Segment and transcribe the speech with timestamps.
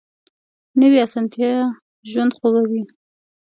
[0.79, 1.51] نوې اسانتیا
[2.09, 2.83] ژوند خوږوي